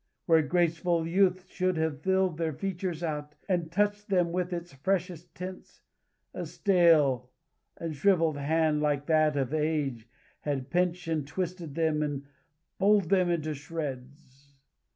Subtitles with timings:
[0.25, 5.35] Where graceful youth should have filled their features out, and touched them with its freshest
[5.35, 5.81] tints,
[6.33, 7.29] a stale
[7.77, 10.09] and shriveled hand, like that of age,
[10.39, 12.25] had pinched, and twisted them, and
[12.79, 14.55] pulled them into shreds.